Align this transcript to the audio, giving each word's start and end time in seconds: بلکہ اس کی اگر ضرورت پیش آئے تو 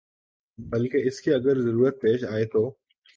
بلکہ 0.59 1.07
اس 1.07 1.21
کی 1.21 1.33
اگر 1.33 1.61
ضرورت 1.61 2.01
پیش 2.01 2.23
آئے 2.23 2.45
تو 2.45 2.69